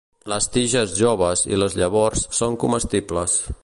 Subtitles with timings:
[0.31, 3.43] Les tiges joves i les llavors són comestibles.